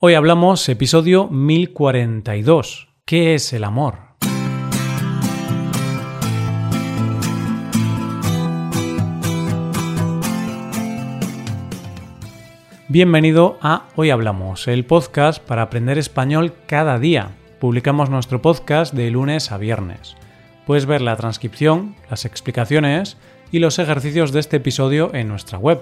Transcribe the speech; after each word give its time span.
Hoy 0.00 0.14
hablamos 0.14 0.68
episodio 0.68 1.26
1042. 1.26 2.86
¿Qué 3.04 3.34
es 3.34 3.52
el 3.52 3.64
amor? 3.64 3.96
Bienvenido 12.86 13.58
a 13.60 13.88
Hoy 13.96 14.10
Hablamos, 14.10 14.68
el 14.68 14.84
podcast 14.84 15.42
para 15.42 15.62
aprender 15.62 15.98
español 15.98 16.52
cada 16.68 17.00
día. 17.00 17.32
Publicamos 17.58 18.08
nuestro 18.08 18.40
podcast 18.40 18.94
de 18.94 19.10
lunes 19.10 19.50
a 19.50 19.58
viernes. 19.58 20.14
Puedes 20.64 20.86
ver 20.86 21.00
la 21.00 21.16
transcripción, 21.16 21.96
las 22.08 22.24
explicaciones 22.24 23.16
y 23.50 23.58
los 23.58 23.80
ejercicios 23.80 24.30
de 24.30 24.38
este 24.38 24.58
episodio 24.58 25.12
en 25.12 25.26
nuestra 25.26 25.58
web. 25.58 25.80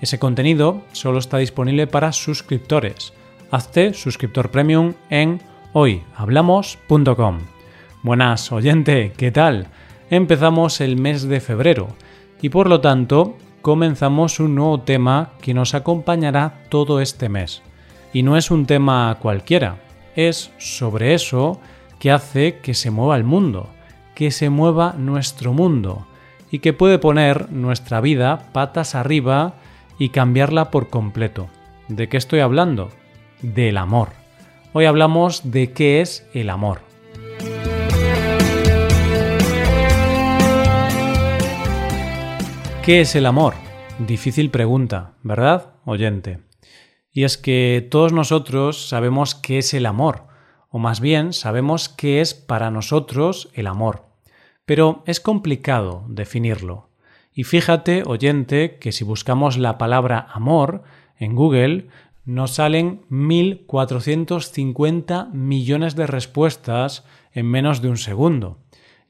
Ese 0.00 0.20
contenido 0.20 0.82
solo 0.92 1.18
está 1.18 1.38
disponible 1.38 1.88
para 1.88 2.12
suscriptores 2.12 3.12
hazte 3.50 3.94
suscriptor 3.94 4.50
premium 4.50 4.94
en 5.10 5.40
hoyhablamos.com. 5.72 7.38
Buenas, 8.02 8.52
oyente, 8.52 9.12
¿qué 9.16 9.30
tal? 9.30 9.68
Empezamos 10.10 10.80
el 10.80 10.96
mes 10.96 11.28
de 11.28 11.40
febrero 11.40 11.88
y 12.40 12.48
por 12.48 12.68
lo 12.68 12.80
tanto 12.80 13.36
comenzamos 13.62 14.38
un 14.40 14.54
nuevo 14.54 14.80
tema 14.80 15.30
que 15.40 15.54
nos 15.54 15.74
acompañará 15.74 16.62
todo 16.68 17.00
este 17.00 17.28
mes. 17.28 17.62
Y 18.12 18.22
no 18.22 18.36
es 18.36 18.50
un 18.50 18.66
tema 18.66 19.16
cualquiera, 19.20 19.78
es 20.14 20.52
sobre 20.58 21.14
eso 21.14 21.60
que 21.98 22.10
hace 22.10 22.58
que 22.60 22.74
se 22.74 22.90
mueva 22.90 23.16
el 23.16 23.24
mundo, 23.24 23.68
que 24.14 24.30
se 24.30 24.50
mueva 24.50 24.94
nuestro 24.96 25.52
mundo 25.52 26.06
y 26.50 26.60
que 26.60 26.72
puede 26.72 26.98
poner 26.98 27.50
nuestra 27.50 28.00
vida 28.00 28.50
patas 28.52 28.94
arriba 28.94 29.54
y 29.98 30.10
cambiarla 30.10 30.70
por 30.70 30.88
completo. 30.88 31.48
¿De 31.88 32.08
qué 32.08 32.16
estoy 32.16 32.40
hablando? 32.40 32.90
Del 33.42 33.76
amor. 33.76 34.10
Hoy 34.72 34.84
hablamos 34.84 35.50
de 35.50 35.72
qué 35.72 36.00
es 36.00 36.28
el 36.34 36.50
amor. 36.50 36.80
¿Qué 42.84 43.00
es 43.00 43.16
el 43.16 43.26
amor? 43.26 43.54
Difícil 43.98 44.50
pregunta, 44.50 45.14
¿verdad, 45.22 45.74
oyente? 45.84 46.38
Y 47.10 47.24
es 47.24 47.36
que 47.36 47.86
todos 47.90 48.12
nosotros 48.12 48.88
sabemos 48.88 49.34
qué 49.34 49.58
es 49.58 49.74
el 49.74 49.86
amor, 49.86 50.26
o 50.68 50.78
más 50.78 51.00
bien 51.00 51.32
sabemos 51.32 51.88
qué 51.88 52.20
es 52.20 52.34
para 52.34 52.70
nosotros 52.70 53.48
el 53.54 53.66
amor. 53.66 54.04
Pero 54.66 55.02
es 55.06 55.20
complicado 55.20 56.04
definirlo. 56.08 56.90
Y 57.32 57.44
fíjate, 57.44 58.02
oyente, 58.06 58.78
que 58.78 58.92
si 58.92 59.02
buscamos 59.02 59.58
la 59.58 59.78
palabra 59.78 60.26
amor 60.32 60.82
en 61.18 61.34
Google, 61.34 61.88
nos 62.26 62.56
salen 62.56 63.00
1.450 63.08 65.32
millones 65.32 65.96
de 65.96 66.06
respuestas 66.06 67.06
en 67.32 67.46
menos 67.46 67.80
de 67.80 67.88
un 67.88 67.96
segundo. 67.96 68.58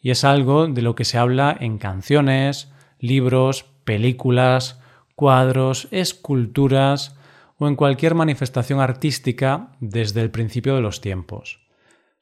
Y 0.00 0.10
es 0.10 0.22
algo 0.22 0.68
de 0.68 0.82
lo 0.82 0.94
que 0.94 1.06
se 1.06 1.18
habla 1.18 1.56
en 1.58 1.78
canciones, 1.78 2.70
libros, 3.00 3.64
películas, 3.84 4.80
cuadros, 5.14 5.88
esculturas 5.90 7.16
o 7.58 7.68
en 7.68 7.74
cualquier 7.74 8.14
manifestación 8.14 8.80
artística 8.80 9.72
desde 9.80 10.20
el 10.20 10.30
principio 10.30 10.74
de 10.74 10.82
los 10.82 11.00
tiempos. 11.00 11.60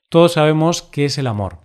Todos 0.08 0.34
sabemos 0.34 0.83
qué 0.83 1.06
es 1.06 1.19
el 1.19 1.27
amor. 1.27 1.58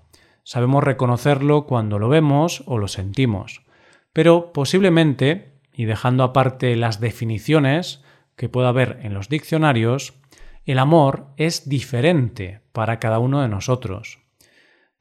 Sabemos 0.44 0.84
reconocerlo 0.84 1.68
cuando 1.68 2.00
lo 2.00 2.10
vemos 2.10 2.64
o 2.66 2.80
lo 2.80 2.88
sentimos. 2.88 3.62
Pero 4.12 4.54
posiblemente, 4.54 5.60
y 5.72 5.86
dejando 5.86 6.24
aparte 6.24 6.76
las 6.76 7.00
definiciones, 7.00 8.04
que 8.40 8.48
pueda 8.48 8.70
haber 8.70 9.02
en 9.04 9.14
los 9.14 9.28
diccionarios, 9.28 10.14
el 10.64 10.80
amor 10.80 11.28
es 11.36 11.68
diferente 11.68 12.62
para 12.72 12.98
cada 12.98 13.20
uno 13.20 13.42
de 13.42 13.50
nosotros. 13.50 14.20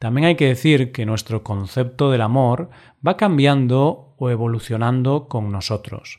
También 0.00 0.26
hay 0.26 0.34
que 0.34 0.48
decir 0.48 0.90
que 0.90 1.06
nuestro 1.06 1.44
concepto 1.44 2.10
del 2.10 2.22
amor 2.22 2.70
va 3.06 3.16
cambiando 3.16 4.16
o 4.18 4.28
evolucionando 4.30 5.28
con 5.28 5.52
nosotros. 5.52 6.18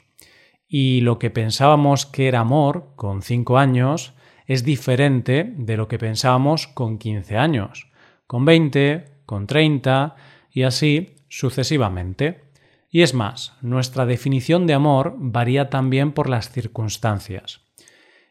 Y 0.65 1.01
lo 1.01 1.19
que 1.19 1.29
pensábamos 1.29 2.05
que 2.05 2.29
era 2.29 2.39
amor 2.39 2.93
con 2.95 3.21
5 3.21 3.57
años 3.57 4.13
es 4.45 4.63
diferente 4.63 5.53
de 5.57 5.75
lo 5.75 5.89
que 5.89 5.99
pensábamos 5.99 6.67
con 6.67 6.97
15 6.97 7.35
años, 7.35 7.91
con 8.27 8.45
20, 8.45 9.03
con 9.25 9.45
30 9.45 10.15
y 10.51 10.63
así 10.63 11.17
sucesivamente. 11.27 12.48
Y 12.89 13.01
es 13.01 13.13
más, 13.13 13.53
nuestra 13.61 14.05
definición 14.05 14.65
de 14.65 14.73
amor 14.73 15.15
varía 15.17 15.69
también 15.69 16.11
por 16.11 16.29
las 16.29 16.49
circunstancias. 16.51 17.61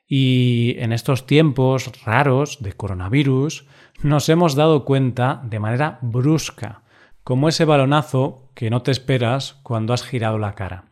Y 0.06 0.74
en 0.78 0.92
estos 0.92 1.26
tiempos 1.26 1.92
raros 2.04 2.58
de 2.60 2.72
coronavirus 2.72 3.66
nos 4.02 4.28
hemos 4.28 4.54
dado 4.54 4.84
cuenta 4.84 5.41
de 5.44 5.60
manera 5.60 5.98
brusca, 6.02 6.82
como 7.22 7.48
ese 7.48 7.64
balonazo 7.64 8.50
que 8.54 8.70
no 8.70 8.82
te 8.82 8.91
esperas 8.91 9.60
cuando 9.62 9.92
has 9.92 10.02
girado 10.02 10.38
la 10.38 10.54
cara. 10.54 10.86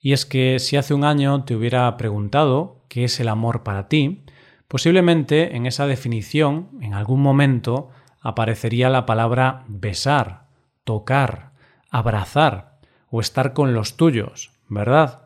Y 0.00 0.12
es 0.12 0.24
que 0.24 0.58
si 0.58 0.76
hace 0.76 0.94
un 0.94 1.04
año 1.04 1.44
te 1.44 1.54
hubiera 1.54 1.94
preguntado 1.96 2.86
qué 2.88 3.04
es 3.04 3.20
el 3.20 3.28
amor 3.28 3.62
para 3.62 3.86
ti, 3.88 4.24
posiblemente 4.66 5.54
en 5.54 5.66
esa 5.66 5.86
definición, 5.86 6.70
en 6.80 6.94
algún 6.94 7.20
momento, 7.20 7.90
aparecería 8.20 8.88
la 8.88 9.04
palabra 9.04 9.64
besar, 9.68 10.46
tocar, 10.84 11.52
abrazar, 11.90 12.69
o 13.10 13.20
estar 13.20 13.52
con 13.52 13.74
los 13.74 13.96
tuyos, 13.96 14.52
¿verdad? 14.68 15.22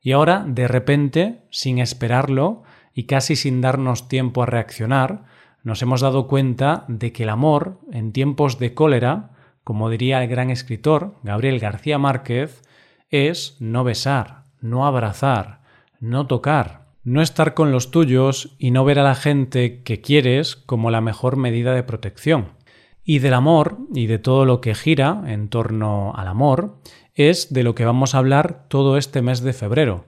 Y 0.00 0.12
ahora, 0.12 0.44
de 0.46 0.66
repente, 0.68 1.42
sin 1.50 1.78
esperarlo 1.78 2.64
y 2.92 3.04
casi 3.04 3.36
sin 3.36 3.60
darnos 3.60 4.08
tiempo 4.08 4.42
a 4.42 4.46
reaccionar, 4.46 5.24
nos 5.62 5.80
hemos 5.82 6.00
dado 6.00 6.26
cuenta 6.26 6.84
de 6.88 7.12
que 7.12 7.22
el 7.22 7.28
amor, 7.28 7.78
en 7.92 8.12
tiempos 8.12 8.58
de 8.58 8.74
cólera, 8.74 9.30
como 9.64 9.90
diría 9.90 10.22
el 10.22 10.28
gran 10.28 10.50
escritor 10.50 11.14
Gabriel 11.22 11.60
García 11.60 11.98
Márquez, 11.98 12.62
es 13.10 13.56
no 13.60 13.84
besar, 13.84 14.42
no 14.60 14.86
abrazar, 14.86 15.60
no 16.00 16.26
tocar, 16.26 16.86
no 17.04 17.22
estar 17.22 17.54
con 17.54 17.70
los 17.70 17.90
tuyos 17.90 18.56
y 18.58 18.72
no 18.72 18.84
ver 18.84 18.98
a 18.98 19.04
la 19.04 19.14
gente 19.14 19.82
que 19.82 20.00
quieres 20.00 20.56
como 20.56 20.90
la 20.90 21.00
mejor 21.00 21.36
medida 21.36 21.74
de 21.74 21.82
protección. 21.82 22.48
Y 23.04 23.18
del 23.18 23.34
amor 23.34 23.78
y 23.94 24.06
de 24.06 24.18
todo 24.18 24.44
lo 24.44 24.60
que 24.60 24.74
gira 24.74 25.22
en 25.26 25.48
torno 25.48 26.12
al 26.14 26.28
amor 26.28 26.78
es 27.14 27.52
de 27.52 27.62
lo 27.62 27.74
que 27.74 27.84
vamos 27.84 28.14
a 28.14 28.18
hablar 28.18 28.66
todo 28.68 28.96
este 28.96 29.22
mes 29.22 29.42
de 29.42 29.52
febrero, 29.52 30.06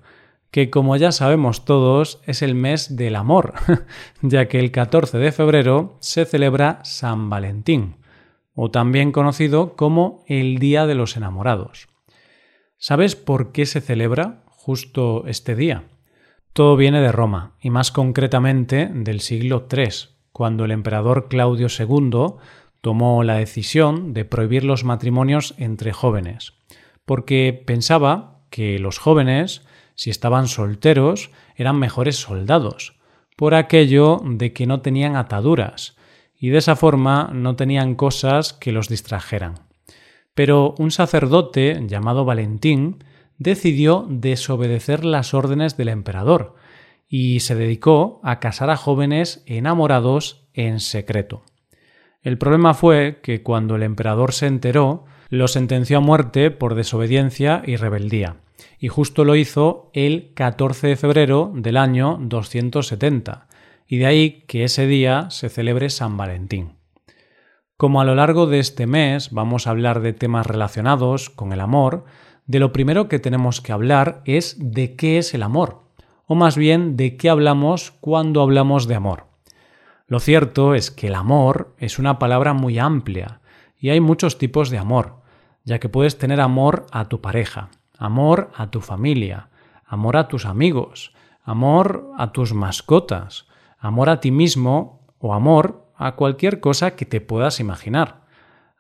que 0.51 0.71
como 0.71 0.97
ya 0.97 1.11
sabemos 1.11 1.65
todos 1.65 2.21
es 2.27 2.41
el 2.41 2.55
mes 2.55 2.97
del 2.97 3.17
amor, 3.17 3.55
ya 4.23 4.47
que 4.47 4.61
el 4.61 4.71
14 4.71 5.19
de 5.19 5.33
febrero 5.33 5.97
se 5.99 6.25
celebra 6.25 6.79
San 6.85 7.29
Valentín, 7.29 7.97
o 8.55 8.71
también 8.71 9.11
conocido 9.11 9.75
como 9.75 10.25
el 10.29 10.59
Día 10.59 10.87
de 10.87 10.95
los 10.95 11.17
Enamorados. 11.17 11.89
¿Sabes 12.79 13.17
por 13.17 13.51
qué 13.51 13.67
se 13.67 13.81
celebra 13.81 14.45
justo 14.47 15.25
este 15.27 15.57
día? 15.57 15.89
Todo 16.53 16.77
viene 16.77 17.01
de 17.01 17.11
Roma, 17.11 17.57
y 17.61 17.71
más 17.71 17.91
concretamente 17.91 18.89
del 18.95 19.21
siglo 19.21 19.67
III, 19.69 19.89
cuando 20.31 20.65
el 20.65 20.71
emperador 20.71 21.27
Claudio 21.29 21.67
II 21.67 22.37
tomó 22.85 23.25
la 23.25 23.35
decisión 23.35 24.15
de 24.15 24.25
prohibir 24.25 24.63
los 24.63 24.85
matrimonios 24.85 25.57
entre 25.59 25.93
jóvenes 25.93 26.55
porque 27.05 27.63
pensaba 27.67 28.41
que 28.51 28.79
los 28.79 28.99
jóvenes, 28.99 29.63
si 29.95 30.11
estaban 30.11 30.49
solteros, 30.49 31.31
eran 31.57 31.79
mejores 31.79 32.17
soldados, 32.17 32.97
por 33.37 33.55
aquello 33.55 34.21
de 34.25 34.53
que 34.53 34.67
no 34.67 34.81
tenían 34.81 35.17
ataduras, 35.17 35.97
y 36.39 36.49
de 36.49 36.59
esa 36.59 36.77
forma 36.77 37.31
no 37.33 37.57
tenían 37.57 37.95
cosas 37.95 38.53
que 38.53 38.73
los 38.73 38.89
distrajeran. 38.89 39.55
Pero 40.35 40.75
un 40.79 40.91
sacerdote 40.91 41.81
llamado 41.87 42.25
Valentín 42.25 43.05
decidió 43.39 44.07
desobedecer 44.09 45.05
las 45.05 45.35
órdenes 45.35 45.77
del 45.77 45.89
emperador 45.89 46.55
y 47.09 47.41
se 47.41 47.55
dedicó 47.55 48.21
a 48.25 48.41
casar 48.41 48.71
a 48.71 48.77
jóvenes 48.77 49.43
enamorados 49.47 50.49
en 50.55 50.81
secreto. 50.81 51.45
El 52.25 52.39
problema 52.39 52.73
fue 52.73 53.21
que 53.23 53.43
cuando 53.43 53.77
el 53.77 53.83
emperador 53.83 54.33
se 54.33 54.47
enteró, 54.47 55.05
lo 55.29 55.47
sentenció 55.47 55.99
a 55.99 56.01
muerte 56.01 56.51
por 56.51 56.75
desobediencia 56.75 57.63
y 57.67 57.77
rebeldía, 57.77 58.37
y 58.79 58.89
justo 58.89 59.25
lo 59.25 59.37
hizo 59.37 59.91
el 59.93 60.33
14 60.33 60.87
de 60.87 60.97
febrero 60.97 61.53
del 61.55 61.77
año 61.77 62.17
270, 62.23 63.47
y 63.87 63.99
de 63.99 64.07
ahí 64.07 64.45
que 64.49 64.65
ese 64.65 64.87
día 64.87 65.29
se 65.29 65.51
celebre 65.51 65.91
San 65.91 66.17
Valentín. 66.17 66.73
Como 67.77 68.01
a 68.01 68.07
lo 68.07 68.15
largo 68.15 68.47
de 68.47 68.59
este 68.59 68.87
mes 68.87 69.31
vamos 69.31 69.67
a 69.67 69.71
hablar 69.71 70.01
de 70.01 70.15
temas 70.15 70.47
relacionados 70.47 71.29
con 71.29 71.53
el 71.53 71.61
amor, 71.61 72.07
de 72.47 72.59
lo 72.59 72.73
primero 72.73 73.07
que 73.07 73.19
tenemos 73.19 73.61
que 73.61 73.73
hablar 73.73 74.23
es 74.25 74.57
de 74.59 74.97
qué 74.97 75.19
es 75.19 75.35
el 75.35 75.43
amor, 75.43 75.83
o 76.27 76.35
más 76.35 76.57
bien 76.57 76.97
de 76.97 77.19
qué 77.19 77.29
hablamos 77.29 77.91
cuando 78.01 78.41
hablamos 78.41 78.89
de 78.89 78.95
amor. 78.95 79.34
Lo 80.07 80.21
cierto 80.21 80.75
es 80.75 80.91
que 80.91 81.07
el 81.07 81.15
amor 81.15 81.75
es 81.79 81.99
una 81.99 82.19
palabra 82.19 82.53
muy 82.53 82.79
amplia, 82.79 83.41
y 83.79 83.91
hay 83.91 84.01
muchos 84.01 84.39
tipos 84.39 84.71
de 84.71 84.79
amor, 84.79 85.23
ya 85.65 85.79
que 85.79 85.89
puedes 85.89 86.19
tener 86.19 86.41
amor 86.41 86.87
a 86.93 87.07
tu 87.07 87.21
pareja, 87.21 87.71
amor 87.99 88.51
a 88.55 88.71
tu 88.71 88.81
familia, 88.81 89.49
amor 89.87 90.17
a 90.17 90.29
tus 90.29 90.47
amigos, 90.47 91.15
amor 91.43 92.11
a 92.19 92.33
tus 92.33 92.55
mascotas, 92.55 93.47
amor 93.79 94.09
a 94.09 94.21
ti 94.21 94.31
mismo 94.31 95.07
o 95.19 95.35
amor 95.35 95.91
a 95.97 96.17
cualquier 96.17 96.61
cosa 96.61 96.97
que 96.97 97.07
te 97.07 97.21
puedas 97.21 97.61
imaginar. 97.61 98.25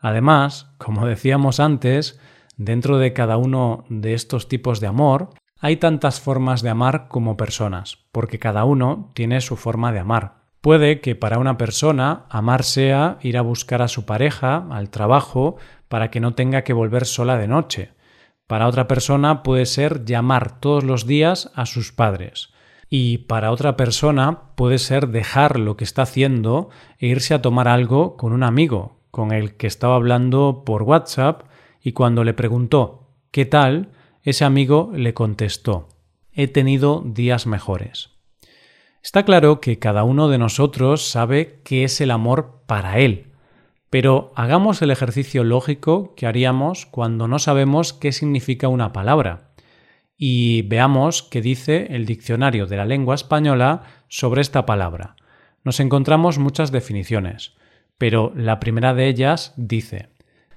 Además, 0.00 0.74
como 0.78 1.06
decíamos 1.06 1.60
antes, 1.60 2.20
dentro 2.56 2.98
de 2.98 3.12
cada 3.12 3.36
uno 3.36 3.84
de 3.88 4.14
estos 4.14 4.48
tipos 4.48 4.80
de 4.80 4.86
amor 4.86 5.30
hay 5.58 5.78
tantas 5.78 6.20
formas 6.20 6.60
de 6.60 6.68
amar 6.68 7.08
como 7.08 7.38
personas, 7.38 8.04
porque 8.12 8.38
cada 8.38 8.64
uno 8.64 9.10
tiene 9.14 9.40
su 9.40 9.56
forma 9.56 9.92
de 9.92 10.00
amar. 10.00 10.43
Puede 10.64 11.02
que 11.02 11.14
para 11.14 11.38
una 11.38 11.58
persona 11.58 12.24
amar 12.30 12.62
sea 12.62 13.18
ir 13.20 13.36
a 13.36 13.42
buscar 13.42 13.82
a 13.82 13.88
su 13.88 14.06
pareja 14.06 14.66
al 14.70 14.88
trabajo 14.88 15.56
para 15.90 16.10
que 16.10 16.20
no 16.20 16.32
tenga 16.32 16.64
que 16.64 16.72
volver 16.72 17.04
sola 17.04 17.36
de 17.36 17.46
noche. 17.46 17.90
Para 18.46 18.66
otra 18.66 18.88
persona 18.88 19.42
puede 19.42 19.66
ser 19.66 20.06
llamar 20.06 20.60
todos 20.60 20.82
los 20.82 21.06
días 21.06 21.52
a 21.54 21.66
sus 21.66 21.92
padres. 21.92 22.48
Y 22.88 23.18
para 23.18 23.50
otra 23.50 23.76
persona 23.76 24.54
puede 24.54 24.78
ser 24.78 25.08
dejar 25.08 25.60
lo 25.60 25.76
que 25.76 25.84
está 25.84 26.00
haciendo 26.00 26.70
e 26.98 27.08
irse 27.08 27.34
a 27.34 27.42
tomar 27.42 27.68
algo 27.68 28.16
con 28.16 28.32
un 28.32 28.42
amigo, 28.42 29.02
con 29.10 29.32
el 29.32 29.58
que 29.58 29.66
estaba 29.66 29.96
hablando 29.96 30.62
por 30.64 30.84
WhatsApp, 30.84 31.42
y 31.82 31.92
cuando 31.92 32.24
le 32.24 32.32
preguntó 32.32 33.10
¿qué 33.32 33.44
tal? 33.44 33.90
ese 34.22 34.46
amigo 34.46 34.90
le 34.94 35.12
contestó 35.12 35.90
He 36.32 36.48
tenido 36.48 37.02
días 37.04 37.46
mejores. 37.46 38.13
Está 39.04 39.26
claro 39.26 39.60
que 39.60 39.78
cada 39.78 40.02
uno 40.02 40.28
de 40.28 40.38
nosotros 40.38 41.06
sabe 41.06 41.60
qué 41.62 41.84
es 41.84 42.00
el 42.00 42.10
amor 42.10 42.62
para 42.66 42.98
él, 43.00 43.32
pero 43.90 44.32
hagamos 44.34 44.80
el 44.80 44.90
ejercicio 44.90 45.44
lógico 45.44 46.14
que 46.14 46.26
haríamos 46.26 46.86
cuando 46.86 47.28
no 47.28 47.38
sabemos 47.38 47.92
qué 47.92 48.12
significa 48.12 48.68
una 48.68 48.94
palabra 48.94 49.50
y 50.16 50.62
veamos 50.62 51.22
qué 51.22 51.42
dice 51.42 51.88
el 51.90 52.06
diccionario 52.06 52.64
de 52.66 52.78
la 52.78 52.86
lengua 52.86 53.14
española 53.14 53.82
sobre 54.08 54.40
esta 54.40 54.64
palabra. 54.64 55.16
Nos 55.64 55.80
encontramos 55.80 56.38
muchas 56.38 56.72
definiciones, 56.72 57.52
pero 57.98 58.32
la 58.34 58.58
primera 58.58 58.94
de 58.94 59.08
ellas 59.08 59.52
dice 59.58 60.08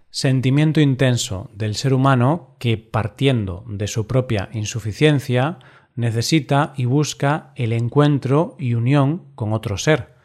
sentimiento 0.09 0.79
intenso 0.79 1.51
del 1.53 1.75
ser 1.75 1.93
humano 1.93 2.55
que, 2.59 2.77
partiendo 2.77 3.65
de 3.67 3.87
su 3.87 4.07
propia 4.07 4.47
insuficiencia, 4.53 5.59
necesita 5.97 6.73
y 6.77 6.85
busca 6.85 7.51
el 7.55 7.73
encuentro 7.73 8.55
y 8.57 8.75
unión 8.75 9.25
con 9.35 9.51
otro 9.51 9.77
ser. 9.77 10.15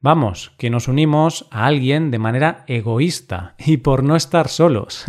Vamos, 0.00 0.52
que 0.58 0.68
nos 0.68 0.86
unimos 0.86 1.46
a 1.50 1.64
alguien 1.64 2.10
de 2.10 2.18
manera 2.18 2.64
egoísta 2.66 3.54
y 3.58 3.78
por 3.78 4.04
no 4.04 4.16
estar 4.16 4.48
solos. 4.48 5.06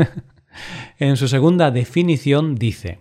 en 0.99 1.17
su 1.17 1.27
segunda 1.27 1.69
definición 1.69 2.55
dice 2.55 2.99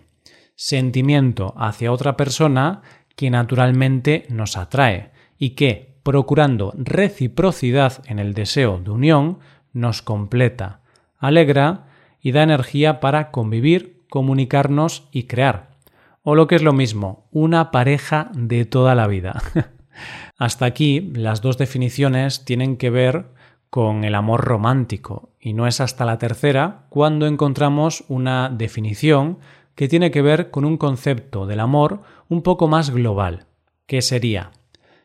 sentimiento 0.55 1.53
hacia 1.57 1.91
otra 1.91 2.17
persona 2.17 2.81
que 3.15 3.29
naturalmente 3.29 4.25
nos 4.29 4.57
atrae 4.57 5.11
y 5.37 5.51
que, 5.51 5.95
procurando 6.03 6.73
reciprocidad 6.77 8.03
en 8.07 8.19
el 8.19 8.33
deseo 8.33 8.79
de 8.79 8.91
unión, 8.91 9.39
nos 9.73 10.01
completa, 10.01 10.81
alegra 11.17 11.87
y 12.21 12.31
da 12.31 12.43
energía 12.43 12.99
para 12.99 13.31
convivir, 13.31 14.03
comunicarnos 14.09 15.07
y 15.11 15.23
crear. 15.23 15.74
O 16.27 16.33
lo 16.33 16.47
que 16.47 16.55
es 16.55 16.63
lo 16.63 16.73
mismo, 16.73 17.27
una 17.31 17.69
pareja 17.69 18.31
de 18.33 18.65
toda 18.65 18.95
la 18.95 19.05
vida. 19.05 19.43
Hasta 20.37 20.65
aquí 20.65 20.99
las 21.13 21.43
dos 21.43 21.59
definiciones 21.59 22.45
tienen 22.45 22.77
que 22.77 22.89
ver 22.89 23.27
con 23.69 24.03
el 24.03 24.15
amor 24.15 24.43
romántico 24.43 25.29
y 25.39 25.53
no 25.53 25.67
es 25.67 25.79
hasta 25.81 26.03
la 26.03 26.17
tercera 26.17 26.87
cuando 26.89 27.27
encontramos 27.27 28.05
una 28.07 28.49
definición 28.49 29.37
que 29.75 29.87
tiene 29.87 30.09
que 30.09 30.23
ver 30.23 30.49
con 30.49 30.65
un 30.65 30.77
concepto 30.77 31.45
del 31.45 31.59
amor 31.59 32.01
un 32.27 32.41
poco 32.41 32.67
más 32.67 32.89
global, 32.89 33.45
que 33.85 34.01
sería 34.01 34.51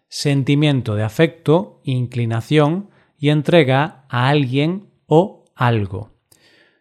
sentimiento 0.08 0.94
de 0.94 1.02
afecto, 1.02 1.82
inclinación 1.84 2.88
y 3.18 3.28
entrega 3.28 4.06
a 4.08 4.30
alguien 4.30 4.88
o 5.06 5.44
algo. 5.54 6.12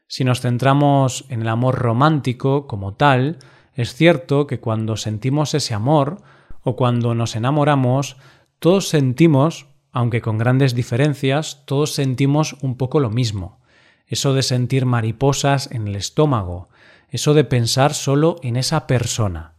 Si 0.08 0.24
nos 0.24 0.40
centramos 0.40 1.26
en 1.28 1.42
el 1.42 1.50
amor 1.50 1.76
romántico 1.76 2.68
como 2.68 2.94
tal, 2.94 3.40
es 3.82 3.94
cierto 3.94 4.46
que 4.46 4.60
cuando 4.60 4.98
sentimos 4.98 5.54
ese 5.54 5.74
amor 5.74 6.22
o 6.64 6.76
cuando 6.76 7.16
nos 7.16 7.38
enamoramos, 7.38 8.18
todos 8.60 8.90
sentimos, 8.90 9.68
aunque 9.94 10.22
con 10.22 10.38
grandes 10.38 10.76
diferencias, 10.76 11.64
todos 11.66 11.94
sentimos 11.94 12.58
un 12.62 12.76
poco 12.76 13.00
lo 13.00 13.10
mismo. 13.10 13.60
Eso 14.06 14.34
de 14.34 14.44
sentir 14.44 14.86
mariposas 14.86 15.72
en 15.72 15.88
el 15.88 15.96
estómago, 15.96 16.68
eso 17.10 17.34
de 17.34 17.46
pensar 17.46 17.94
solo 17.94 18.36
en 18.44 18.58
esa 18.58 18.86
persona, 18.86 19.54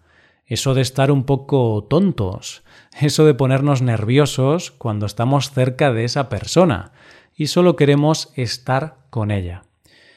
eso 0.45 0.75
de 0.75 0.83
estar 0.83 1.11
un 1.11 1.25
poco 1.25 1.87
tontos, 1.89 2.63
eso 3.01 3.25
de 3.25 3.33
ponernos 3.33 3.81
nerviosos 3.81 4.71
cuando 4.71 5.07
estamos 5.07 5.51
cerca 5.53 5.93
de 5.93 6.05
esa 6.05 6.29
persona, 6.29 6.93
y 7.35 7.47
solo 7.47 7.75
queremos 7.75 8.33
estar 8.37 8.99
con 9.09 9.31
ella. 9.31 9.63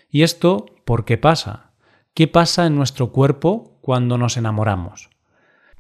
¿Y 0.10 0.24
esto 0.24 0.66
por 0.84 1.06
qué 1.06 1.18
pasa? 1.18 1.72
¿Qué 2.14 2.28
pasa 2.28 2.66
en 2.66 2.76
nuestro 2.76 3.14
cuerpo 3.14 3.73
cuando 3.84 4.18
nos 4.18 4.38
enamoramos? 4.38 5.10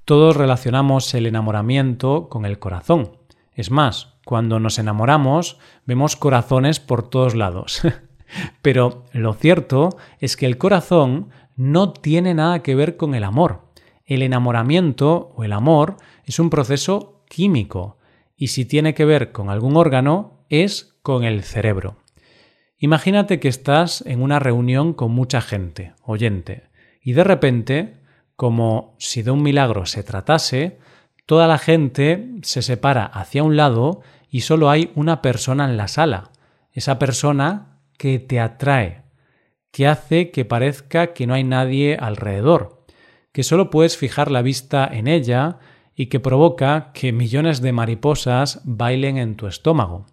Todos 0.04 0.36
relacionamos 0.36 1.14
el 1.14 1.26
enamoramiento 1.26 2.28
con 2.28 2.46
el 2.46 2.60
corazón. 2.60 3.18
Es 3.54 3.72
más, 3.72 4.16
cuando 4.26 4.60
nos 4.60 4.78
enamoramos 4.78 5.58
vemos 5.86 6.18
corazones 6.18 6.82
por 6.82 7.10
todos 7.10 7.34
lados. 7.34 7.82
Pero 8.62 9.06
lo 9.14 9.34
cierto 9.34 9.98
es 10.20 10.36
que 10.36 10.46
el 10.46 10.58
corazón 10.58 11.30
no 11.56 11.94
tiene 11.94 12.34
nada 12.34 12.62
que 12.62 12.76
ver 12.76 12.98
con 12.98 13.16
el 13.16 13.24
amor. 13.24 13.70
El 14.04 14.22
enamoramiento 14.22 15.32
o 15.38 15.46
el 15.46 15.54
amor 15.54 15.96
es 16.26 16.40
un 16.40 16.50
proceso 16.50 17.24
químico 17.30 18.00
y 18.36 18.48
si 18.48 18.66
tiene 18.66 18.94
que 18.94 19.06
ver 19.06 19.32
con 19.32 19.50
algún 19.50 19.78
órgano 19.78 20.44
es 20.50 20.98
con 21.04 21.24
el 21.24 21.42
cerebro. 21.44 21.96
Imagínate 22.78 23.40
que 23.40 23.48
estás 23.48 24.04
en 24.06 24.22
una 24.22 24.40
reunión 24.40 24.92
con 24.94 25.14
mucha 25.14 25.40
gente, 25.40 25.94
oyente, 26.02 26.73
y 27.04 27.14
de 27.14 27.24
repente, 27.24 27.98
como 28.36 28.96
si 28.98 29.22
de 29.22 29.32
un 29.32 29.44
milagro 29.44 29.86
se 29.86 30.04
tratase, 30.04 30.80
toda 31.26 31.48
la 31.48 31.58
gente 31.58 32.30
se 32.44 32.62
separa 32.62 33.06
hacia 33.06 33.44
un 33.44 33.58
lado 33.58 34.02
y 34.30 34.42
solo 34.42 34.70
hay 34.70 34.92
una 34.96 35.22
persona 35.22 35.66
en 35.66 35.78
la 35.78 35.88
sala, 35.88 36.32
esa 36.72 36.98
persona 36.98 37.80
que 37.98 38.20
te 38.20 38.40
atrae, 38.40 39.04
que 39.72 39.88
hace 39.88 40.32
que 40.32 40.46
parezca 40.46 41.14
que 41.14 41.28
no 41.28 41.34
hay 41.34 41.44
nadie 41.44 41.98
alrededor, 42.00 42.86
que 43.32 43.44
solo 43.44 43.70
puedes 43.70 43.98
fijar 43.98 44.32
la 44.32 44.42
vista 44.42 44.90
en 44.92 45.08
ella 45.08 45.60
y 45.96 46.08
que 46.08 46.20
provoca 46.20 46.92
que 46.94 47.12
millones 47.12 47.62
de 47.62 47.72
mariposas 47.72 48.62
bailen 48.64 49.18
en 49.18 49.36
tu 49.36 49.48
estómago. 49.48 50.06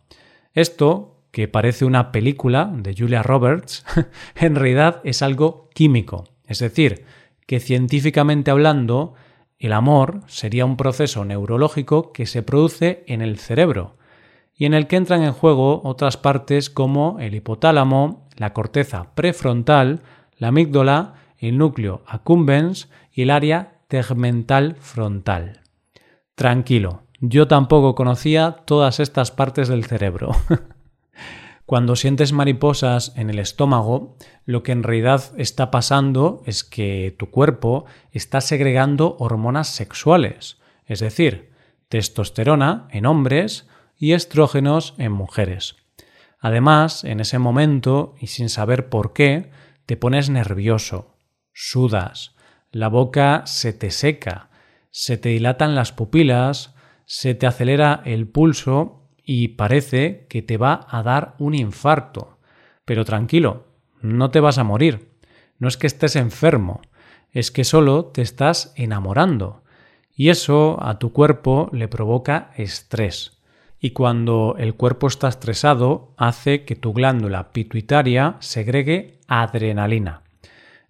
Esto, 0.53 1.23
que 1.31 1.49
parece 1.49 1.85
una 1.85 2.13
película 2.13 2.71
de 2.73 2.95
Julia 2.97 3.23
Roberts, 3.23 3.85
en 4.35 4.57
realidad 4.57 5.01
es 5.05 5.23
algo 5.23 5.71
químico, 5.75 6.25
es 6.51 6.59
decir, 6.59 7.05
que 7.47 7.61
científicamente 7.61 8.51
hablando, 8.51 9.15
el 9.61 9.73
amor 9.73 10.23
sería 10.27 10.65
un 10.65 10.77
proceso 10.77 11.25
neurológico 11.25 12.13
que 12.13 12.27
se 12.27 12.43
produce 12.43 13.05
en 13.07 13.23
el 13.23 13.39
cerebro 13.39 13.97
y 14.53 14.67
en 14.67 14.75
el 14.75 14.89
que 14.89 14.97
entran 14.97 15.23
en 15.23 15.33
juego 15.33 15.81
otras 15.85 16.17
partes 16.17 16.69
como 16.69 17.19
el 17.21 17.37
hipotálamo, 17.37 18.29
la 18.37 18.53
corteza 18.53 19.15
prefrontal, 19.15 20.03
la 20.39 20.49
amígdala, 20.49 21.15
el 21.39 21.57
núcleo 21.57 22.03
accumbens 22.05 22.91
y 23.13 23.23
el 23.23 23.31
área 23.31 23.79
tegmental 23.87 24.75
frontal. 24.81 25.61
Tranquilo, 26.35 27.05
yo 27.21 27.47
tampoco 27.47 27.95
conocía 27.95 28.57
todas 28.65 28.99
estas 28.99 29.31
partes 29.31 29.69
del 29.69 29.85
cerebro. 29.85 30.33
Cuando 31.71 31.95
sientes 31.95 32.33
mariposas 32.33 33.13
en 33.15 33.31
el 33.31 33.39
estómago, 33.39 34.17
lo 34.45 34.65
que 34.65 34.73
en 34.73 34.83
realidad 34.83 35.31
está 35.37 35.71
pasando 35.71 36.43
es 36.45 36.65
que 36.65 37.15
tu 37.17 37.31
cuerpo 37.31 37.85
está 38.11 38.41
segregando 38.41 39.15
hormonas 39.21 39.69
sexuales, 39.69 40.59
es 40.87 40.99
decir, 40.99 41.53
testosterona 41.89 42.89
en 42.91 43.07
hombres 43.07 43.69
y 43.97 44.15
estrógenos 44.15 44.95
en 44.99 45.13
mujeres. 45.13 45.77
Además, 46.41 47.05
en 47.05 47.21
ese 47.21 47.39
momento, 47.39 48.17
y 48.21 48.27
sin 48.27 48.49
saber 48.49 48.89
por 48.89 49.13
qué, 49.13 49.53
te 49.87 49.97
pones 49.97 50.29
nervioso, 50.29 51.15
sudas, 51.53 52.35
la 52.73 52.89
boca 52.89 53.43
se 53.47 53.73
te 53.73 53.93
seca, 53.93 54.51
se 54.91 55.19
te 55.19 55.29
dilatan 55.29 55.77
las 55.77 55.93
pupilas, 55.93 56.75
se 57.07 57.37
te 57.37 57.47
acelera 57.47 58.03
el 58.05 58.27
pulso 58.27 59.00
y 59.25 59.49
parece 59.49 60.27
que 60.29 60.43
te 60.43 60.57
va 60.57 60.87
a 60.89 61.03
dar 61.03 61.35
un 61.39 61.55
infarto. 61.55 62.39
Pero 62.85 63.05
tranquilo, 63.05 63.67
no 64.01 64.31
te 64.31 64.41
vas 64.41 64.59
a 64.59 64.65
morir. 64.65 65.11
No 65.59 65.69
es 65.69 65.77
que 65.77 65.87
estés 65.87 66.17
enfermo, 66.17 66.81
es 67.33 67.51
que 67.51 67.65
solo 67.65 68.07
te 68.07 68.23
estás 68.23 68.73
enamorando. 68.77 69.63
Y 70.15 70.29
eso 70.29 70.79
a 70.83 70.99
tu 70.99 71.13
cuerpo 71.13 71.69
le 71.73 71.89
provoca 71.89 72.51
estrés. 72.57 73.41
Y 73.79 73.91
cuando 73.91 74.57
el 74.59 74.75
cuerpo 74.75 75.07
está 75.07 75.29
estresado, 75.29 76.13
hace 76.19 76.65
que 76.65 76.77
tu 76.77 76.93
glándula 76.93 77.53
pituitaria 77.53 78.37
segregue 78.41 79.19
adrenalina. 79.27 80.23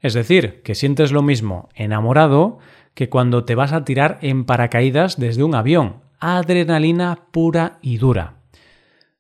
Es 0.01 0.15
decir, 0.15 0.63
que 0.63 0.75
sientes 0.75 1.13
lo 1.13 1.23
mismo 1.23 1.69
enamorado 1.75 2.59
que 2.95 3.09
cuando 3.09 3.45
te 3.45 3.55
vas 3.55 3.73
a 3.73 3.85
tirar 3.85 4.19
en 4.23 4.45
paracaídas 4.45 5.19
desde 5.19 5.45
un 5.45 5.55
avión. 5.55 6.03
Adrenalina 6.21 7.27
pura 7.31 7.79
y 7.83 7.97
dura. 7.97 8.43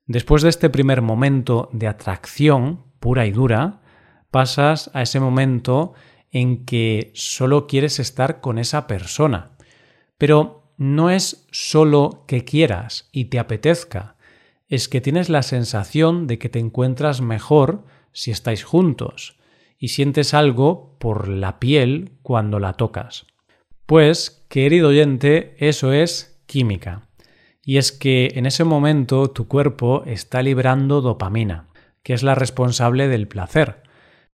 Después 0.06 0.42
de 0.42 0.50
este 0.50 0.70
primer 0.70 1.02
momento 1.02 1.68
de 1.72 1.88
atracción 1.88 2.84
pura 3.00 3.26
y 3.26 3.32
dura, 3.32 3.80
pasas 4.30 4.90
a 4.92 5.02
ese 5.02 5.18
momento 5.18 5.94
en 6.30 6.64
que 6.64 7.10
solo 7.14 7.66
quieres 7.66 7.98
estar 7.98 8.40
con 8.40 8.58
esa 8.58 8.86
persona. 8.86 9.52
Pero 10.18 10.72
no 10.76 11.10
es 11.10 11.46
solo 11.50 12.24
que 12.26 12.44
quieras 12.44 13.08
y 13.12 13.26
te 13.26 13.38
apetezca, 13.38 14.16
es 14.68 14.88
que 14.88 15.00
tienes 15.00 15.28
la 15.28 15.42
sensación 15.42 16.26
de 16.26 16.38
que 16.38 16.48
te 16.48 16.58
encuentras 16.58 17.20
mejor 17.20 17.84
si 18.12 18.30
estáis 18.30 18.64
juntos 18.64 19.36
y 19.78 19.88
sientes 19.88 20.34
algo 20.34 20.96
por 20.98 21.28
la 21.28 21.58
piel 21.58 22.12
cuando 22.22 22.58
la 22.58 22.74
tocas. 22.74 23.26
Pues, 23.86 24.44
querido 24.48 24.90
oyente, 24.90 25.56
eso 25.58 25.92
es 25.92 26.29
química. 26.50 27.08
Y 27.62 27.78
es 27.78 27.92
que 27.92 28.32
en 28.34 28.44
ese 28.44 28.64
momento 28.64 29.30
tu 29.30 29.46
cuerpo 29.46 30.02
está 30.04 30.42
librando 30.42 31.00
dopamina, 31.00 31.68
que 32.02 32.12
es 32.12 32.24
la 32.24 32.34
responsable 32.34 33.06
del 33.06 33.28
placer. 33.28 33.84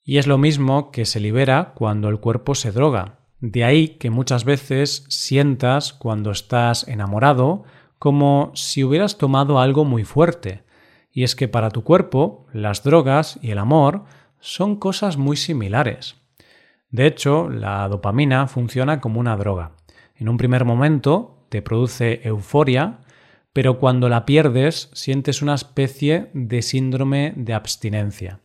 Y 0.04 0.20
es 0.20 0.28
lo 0.28 0.38
mismo 0.38 0.92
que 0.92 1.06
se 1.06 1.20
libera 1.20 1.74
cuando 1.74 2.10
el 2.10 2.20
cuerpo 2.20 2.54
se 2.54 2.72
droga. 2.72 3.20
De 3.40 3.64
ahí 3.64 3.98
que 3.98 4.12
muchas 4.12 4.46
veces 4.46 5.06
sientas 5.10 5.92
cuando 5.92 6.30
estás 6.30 6.88
enamorado 6.88 7.64
como 7.98 8.52
si 8.54 8.84
hubieras 8.84 9.18
tomado 9.18 9.60
algo 9.60 9.84
muy 9.84 10.04
fuerte. 10.04 10.64
Y 11.12 11.24
es 11.24 11.36
que 11.36 11.48
para 11.48 11.72
tu 11.72 11.84
cuerpo 11.84 12.46
las 12.54 12.84
drogas 12.84 13.40
y 13.42 13.50
el 13.50 13.58
amor 13.58 14.04
son 14.40 14.76
cosas 14.76 15.18
muy 15.18 15.36
similares. 15.36 16.16
De 16.92 17.08
hecho, 17.08 17.50
la 17.50 17.88
dopamina 17.88 18.46
funciona 18.46 19.02
como 19.02 19.20
una 19.20 19.36
droga. 19.36 19.72
En 20.16 20.30
un 20.30 20.38
primer 20.38 20.64
momento 20.64 21.43
te 21.54 21.62
produce 21.62 22.20
euforia, 22.24 23.02
pero 23.54 23.78
cuando 23.78 24.10
la 24.10 24.26
pierdes 24.26 24.90
sientes 24.94 25.44
una 25.44 25.54
especie 25.54 26.32
de 26.34 26.64
síndrome 26.64 27.32
de 27.36 27.54
abstinencia. 27.54 28.40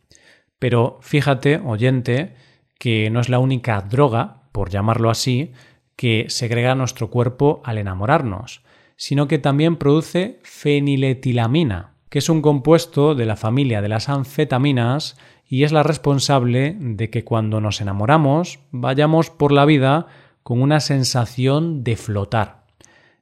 Pero 0.59 0.99
fíjate, 1.01 1.57
oyente, 1.57 2.35
que 2.79 3.09
no 3.09 3.21
es 3.21 3.31
la 3.31 3.39
única 3.39 3.81
droga, 3.81 4.43
por 4.53 4.69
llamarlo 4.69 5.09
así, 5.09 5.53
que 5.97 6.27
segrega 6.29 6.75
nuestro 6.75 7.09
cuerpo 7.09 7.63
al 7.65 7.79
enamorarnos, 7.79 8.61
sino 8.97 9.27
que 9.27 9.39
también 9.39 9.77
produce 9.77 10.39
feniletilamina, 10.43 11.95
que 12.11 12.19
es 12.19 12.29
un 12.29 12.43
compuesto 12.43 13.15
de 13.15 13.25
la 13.25 13.37
familia 13.37 13.81
de 13.81 13.89
las 13.89 14.11
anfetaminas 14.11 15.17
y 15.49 15.63
es 15.63 15.73
la 15.73 15.83
responsable 15.83 16.77
de 16.79 17.09
que 17.09 17.25
cuando 17.25 17.63
nos 17.63 17.81
enamoramos 17.81 18.59
vayamos 18.71 19.31
por 19.31 19.51
la 19.51 19.65
vida 19.65 20.09
con 20.43 20.61
una 20.61 20.81
sensación 20.81 21.85
de 21.85 21.97
flotar. 21.97 22.58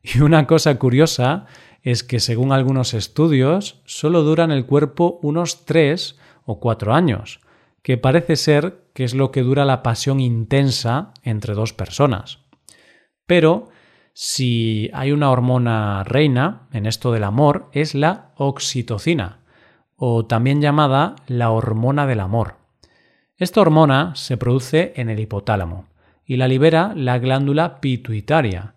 Y 0.14 0.20
una 0.20 0.46
cosa 0.46 0.78
curiosa 0.78 1.46
es 1.82 2.04
que 2.04 2.20
según 2.20 2.52
algunos 2.52 2.94
estudios 2.94 3.80
solo 3.84 4.22
duran 4.22 4.50
el 4.50 4.66
cuerpo 4.66 5.18
unos 5.22 5.64
tres 5.64 6.16
o 6.44 6.60
cuatro 6.60 6.94
años, 6.94 7.40
que 7.82 7.98
parece 7.98 8.36
ser 8.36 8.84
que 8.94 9.04
es 9.04 9.14
lo 9.14 9.30
que 9.30 9.42
dura 9.42 9.64
la 9.64 9.82
pasión 9.82 10.20
intensa 10.20 11.12
entre 11.22 11.54
dos 11.54 11.72
personas. 11.72 12.38
Pero 13.26 13.68
si 14.12 14.90
hay 14.94 15.12
una 15.12 15.30
hormona 15.30 16.04
reina 16.04 16.68
en 16.72 16.86
esto 16.86 17.12
del 17.12 17.24
amor 17.24 17.68
es 17.72 17.94
la 17.94 18.32
oxitocina, 18.36 19.40
o 19.96 20.26
también 20.26 20.60
llamada 20.60 21.16
la 21.26 21.50
hormona 21.50 22.06
del 22.06 22.20
amor. 22.20 22.56
Esta 23.36 23.60
hormona 23.60 24.14
se 24.14 24.36
produce 24.36 24.92
en 24.96 25.10
el 25.10 25.20
hipotálamo 25.20 25.88
y 26.24 26.36
la 26.36 26.48
libera 26.48 26.92
la 26.94 27.18
glándula 27.18 27.80
pituitaria, 27.80 28.75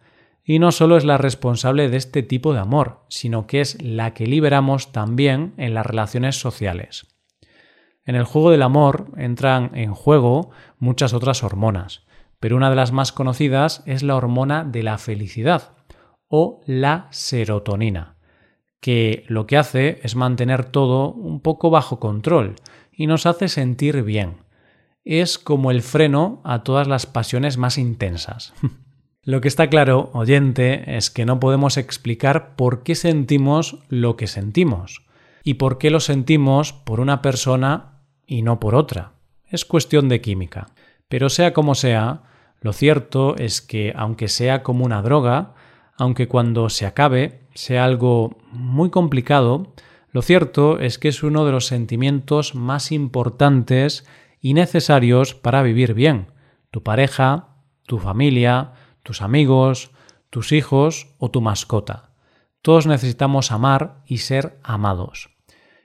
y 0.49 0.57
no 0.57 0.71
solo 0.71 0.97
es 0.97 1.05
la 1.05 1.19
responsable 1.19 1.89
de 1.89 1.97
este 1.97 2.23
tipo 2.23 2.53
de 2.55 2.59
amor, 2.59 3.05
sino 3.07 3.45
que 3.45 3.61
es 3.61 3.79
la 3.83 4.15
que 4.15 4.25
liberamos 4.25 4.91
también 4.91 5.53
en 5.57 5.75
las 5.75 5.85
relaciones 5.85 6.39
sociales. 6.39 7.05
En 8.03 8.15
el 8.15 8.23
juego 8.23 8.49
del 8.49 8.63
amor 8.63 9.11
entran 9.15 9.69
en 9.75 9.93
juego 9.93 10.49
muchas 10.79 11.13
otras 11.13 11.43
hormonas, 11.43 12.01
pero 12.39 12.55
una 12.55 12.71
de 12.71 12.75
las 12.75 12.91
más 12.91 13.11
conocidas 13.11 13.83
es 13.85 14.01
la 14.01 14.15
hormona 14.15 14.63
de 14.63 14.81
la 14.81 14.97
felicidad 14.97 15.73
o 16.27 16.61
la 16.65 17.09
serotonina 17.11 18.15
que 18.79 19.25
lo 19.27 19.45
que 19.45 19.55
hace 19.55 19.99
es 20.01 20.15
mantener 20.15 20.65
todo 20.65 21.11
un 21.11 21.41
poco 21.41 21.69
bajo 21.69 21.99
control 21.99 22.55
y 22.91 23.05
nos 23.05 23.27
hace 23.27 23.49
sentir 23.49 24.01
bien. 24.01 24.37
Es 25.05 25.37
como 25.37 25.69
el 25.69 25.83
freno 25.83 26.41
a 26.43 26.63
todas 26.63 26.87
las 26.87 27.05
pasiones 27.05 27.57
más 27.59 27.77
intensas. 27.77 28.51
lo 29.29 29.41
que 29.41 29.47
está 29.47 29.67
claro, 29.67 30.09
oyente, 30.13 30.97
es 30.97 31.11
que 31.11 31.23
no 31.23 31.39
podemos 31.39 31.77
explicar 31.77 32.55
por 32.55 32.81
qué 32.81 32.95
sentimos 32.95 33.77
lo 33.87 34.17
que 34.17 34.25
sentimos 34.25 35.05
y 35.43 35.53
por 35.53 35.77
qué 35.77 35.91
lo 35.91 35.99
sentimos 35.99 36.73
por 36.73 36.99
una 36.99 37.21
persona 37.21 38.01
y 38.25 38.41
no 38.41 38.59
por 38.59 38.73
otra. 38.73 39.11
Es 39.45 39.65
cuestión 39.65 40.09
de 40.09 40.19
química. 40.19 40.71
Pero 41.09 41.29
sea 41.29 41.53
como 41.53 41.75
sea, 41.75 42.23
lo 42.61 42.73
cierto 42.73 43.35
es 43.37 43.61
que 43.61 43.93
aunque 43.95 44.29
sea 44.29 44.63
como 44.63 44.83
una 44.83 45.03
droga, 45.03 45.53
aunque 45.95 46.27
cuando 46.27 46.69
se 46.69 46.87
acabe 46.87 47.41
sea 47.53 47.85
algo 47.85 48.35
muy 48.51 48.89
complicado, 48.89 49.75
lo 50.11 50.23
cierto 50.23 50.79
es 50.79 50.97
que 50.97 51.09
es 51.09 51.21
uno 51.21 51.45
de 51.45 51.51
los 51.51 51.67
sentimientos 51.67 52.55
más 52.55 52.91
importantes 52.91 54.07
y 54.41 54.55
necesarios 54.55 55.35
para 55.35 55.61
vivir 55.61 55.93
bien. 55.93 56.31
Tu 56.71 56.81
pareja, 56.81 57.49
tu 57.85 57.99
familia, 57.99 58.73
tus 59.09 59.23
amigos, 59.23 59.89
tus 60.29 60.51
hijos 60.51 61.15
o 61.17 61.31
tu 61.31 61.41
mascota. 61.41 62.11
Todos 62.61 62.85
necesitamos 62.85 63.51
amar 63.51 64.03
y 64.05 64.19
ser 64.19 64.59
amados. 64.61 65.31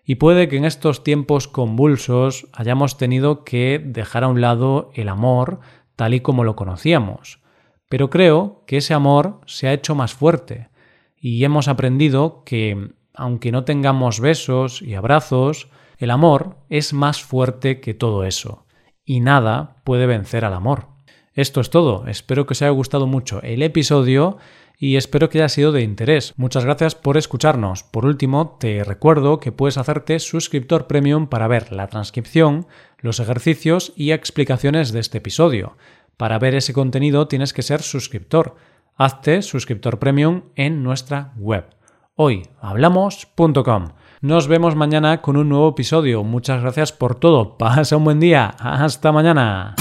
Y 0.05 0.17
puede 0.17 0.47
que 0.47 0.59
en 0.59 0.67
estos 0.67 1.03
tiempos 1.03 1.49
convulsos 1.49 2.47
hayamos 2.53 2.99
tenido 2.99 3.43
que 3.43 3.83
dejar 3.83 4.25
a 4.25 4.29
un 4.29 4.43
lado 4.43 4.91
el 4.93 5.09
amor 5.09 5.61
tal 5.97 6.13
y 6.13 6.21
como 6.21 6.45
lo 6.45 6.55
conocíamos. 6.55 7.41
Pero 7.89 8.11
creo 8.11 8.63
que 8.67 8.77
ese 8.77 8.93
amor 8.93 9.41
se 9.47 9.69
ha 9.69 9.73
hecho 9.73 9.95
más 9.95 10.13
fuerte, 10.13 10.69
y 11.17 11.43
hemos 11.45 11.67
aprendido 11.67 12.43
que, 12.45 12.91
aunque 13.15 13.53
no 13.53 13.65
tengamos 13.65 14.21
besos 14.21 14.83
y 14.83 14.93
abrazos, 14.97 15.71
el 15.97 16.11
amor 16.11 16.59
es 16.69 16.93
más 16.93 17.23
fuerte 17.23 17.81
que 17.81 17.95
todo 17.95 18.25
eso, 18.25 18.67
y 19.03 19.21
nada 19.21 19.77
puede 19.83 20.05
vencer 20.05 20.45
al 20.45 20.53
amor. 20.53 20.94
Esto 21.35 21.61
es 21.61 21.71
todo, 21.71 22.07
espero 22.07 22.47
que 22.47 22.53
os 22.53 22.63
haya 22.63 22.71
gustado 22.71 23.07
mucho 23.07 23.43
el 23.43 23.63
episodio 23.63 24.39
y 24.79 24.97
espero 24.97 25.29
que 25.29 25.39
haya 25.39 25.49
sido 25.49 25.73
de 25.73 25.83
interés. 25.83 26.33
Muchas 26.37 26.65
gracias 26.65 26.95
por 26.95 27.17
escucharnos. 27.17 27.83
Por 27.83 28.07
último, 28.07 28.57
te 28.59 28.85
recuerdo 28.85 29.41
que 29.41 29.53
puedes 29.53 29.79
hacerte 29.79 30.19
suscriptor 30.19 30.87
premium 30.87 31.27
para 31.27 31.49
ver 31.49 31.73
la 31.73 31.89
transcripción, 31.89 32.67
los 32.99 33.21
ejercicios 33.21 33.93
y 33.97 34.13
explicaciones 34.13 34.93
de 34.93 35.01
este 35.01 35.19
episodio. 35.19 35.77
Para 36.17 36.39
ver 36.39 36.55
ese 36.55 36.73
contenido 36.73 37.29
tienes 37.29 37.53
que 37.53 37.63
ser 37.63 37.83
suscriptor 37.83 38.57
hazte 38.97 39.43
suscriptor 39.43 39.99
premium 39.99 40.43
en 40.55 40.83
nuestra 40.85 41.33
web 41.37 41.65
hoyhablamos.com. 42.17 43.89
Nos 44.21 44.49
vemos 44.49 44.77
mañana 44.77 45.21
con 45.21 45.37
un 45.37 45.49
nuevo 45.49 45.71
episodio. 45.71 46.23
Muchas 46.25 46.63
gracias 46.63 46.93
por 46.93 47.17
todo. 47.17 47.59
Pasa 47.59 47.97
un 47.97 48.05
buen 48.05 48.21
día. 48.21 48.55
Hasta 48.59 49.13
mañana. 49.13 49.75